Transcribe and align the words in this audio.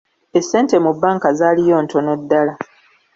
Essente 0.39 0.75
mu 0.85 0.91
banka 1.01 1.29
zaliyo 1.39 1.77
ntono 1.83 2.11
ddala. 2.21 2.53